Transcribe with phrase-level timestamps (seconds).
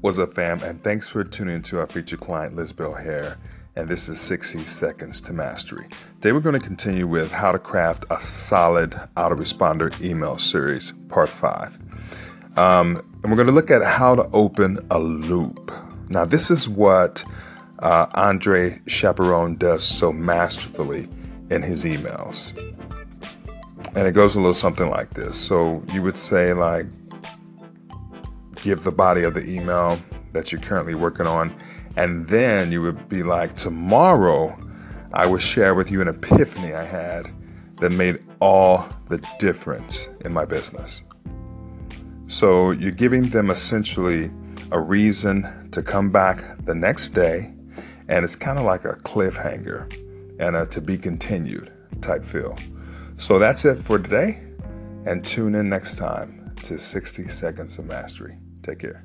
[0.00, 0.62] What's up, fam?
[0.62, 3.36] And thanks for tuning into our featured client, Lisbel Hare.
[3.74, 5.88] And this is 60 Seconds to Mastery.
[6.20, 11.28] Today, we're going to continue with how to craft a solid autoresponder email series, part
[11.28, 11.76] five.
[12.56, 15.72] Um, and we're going to look at how to open a loop.
[16.10, 17.24] Now, this is what
[17.80, 21.08] uh, Andre Chaperon does so masterfully
[21.50, 22.56] in his emails.
[23.96, 25.36] And it goes a little something like this.
[25.36, 26.86] So you would say, like,
[28.68, 29.98] give the body of the email
[30.32, 31.58] that you're currently working on.
[31.96, 34.58] And then you would be like, tomorrow
[35.14, 37.32] I will share with you an epiphany I had
[37.80, 41.02] that made all the difference in my business.
[42.26, 44.30] So you're giving them essentially
[44.70, 47.54] a reason to come back the next day,
[48.08, 49.90] and it's kind of like a cliffhanger
[50.38, 52.54] and a to be continued type feel.
[53.16, 54.42] So that's it for today,
[55.06, 58.36] and tune in next time to 60 Seconds of Mastery.
[58.68, 59.02] Take care.